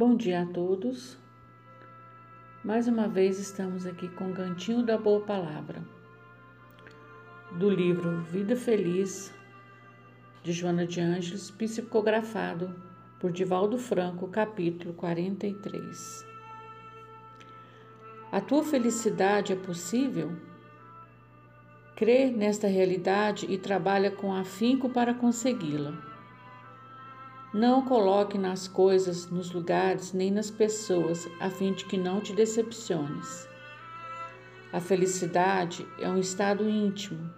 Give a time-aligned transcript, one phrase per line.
[0.00, 1.18] Bom dia a todos.
[2.64, 5.84] Mais uma vez estamos aqui com o Cantinho da Boa Palavra,
[7.58, 9.30] do livro Vida Feliz,
[10.42, 12.74] de Joana de Ângeles, psicografado
[13.20, 16.26] por Divaldo Franco, capítulo 43.
[18.32, 20.32] A tua felicidade é possível?
[21.94, 26.09] Crê nesta realidade e trabalha com afinco para consegui-la.
[27.52, 32.32] Não coloque nas coisas, nos lugares, nem nas pessoas, a fim de que não te
[32.32, 33.48] decepciones.
[34.72, 37.28] A felicidade é um estado íntimo,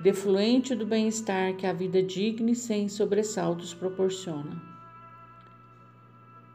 [0.00, 4.60] defluente do bem-estar que a vida digna e sem sobressaltos proporciona.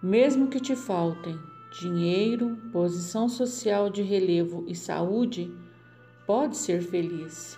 [0.04, 1.40] Mesmo que te faltem
[1.79, 5.49] dinheiro, posição social de relevo e saúde,
[6.27, 7.57] pode ser feliz,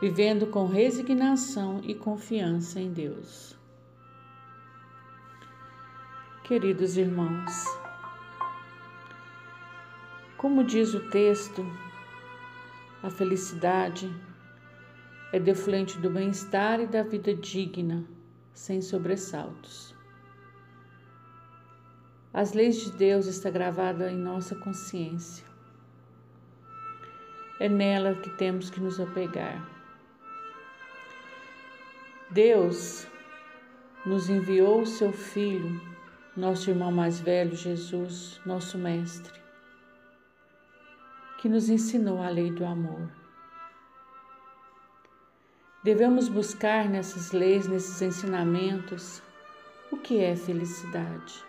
[0.00, 3.59] vivendo com resignação e confiança em Deus.
[6.50, 7.64] Queridos irmãos,
[10.36, 11.64] como diz o texto,
[13.04, 14.12] a felicidade
[15.32, 18.04] é defluente do bem-estar e da vida digna,
[18.52, 19.94] sem sobressaltos.
[22.34, 25.46] As leis de Deus estão gravadas em nossa consciência.
[27.60, 29.64] É nela que temos que nos apegar.
[32.28, 33.06] Deus
[34.04, 35.89] nos enviou o seu Filho
[36.40, 39.38] nosso irmão mais velho, Jesus, nosso Mestre,
[41.38, 43.10] que nos ensinou a lei do amor.
[45.84, 49.22] Devemos buscar nessas leis, nesses ensinamentos,
[49.92, 51.44] o que é felicidade.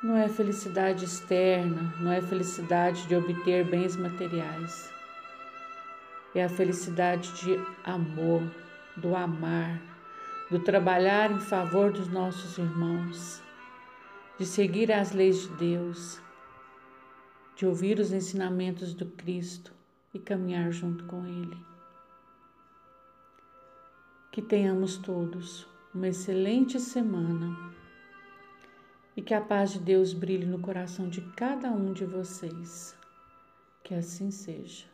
[0.00, 4.92] Não é felicidade externa, não é felicidade de obter bens materiais.
[6.36, 8.42] É a felicidade de amor,
[8.96, 9.93] do amar,
[10.54, 13.42] do trabalhar em favor dos nossos irmãos,
[14.38, 16.22] de seguir as leis de Deus,
[17.56, 19.72] de ouvir os ensinamentos do Cristo
[20.14, 21.58] e caminhar junto com Ele.
[24.30, 27.74] Que tenhamos todos uma excelente semana
[29.16, 32.96] e que a paz de Deus brilhe no coração de cada um de vocês.
[33.82, 34.93] Que assim seja.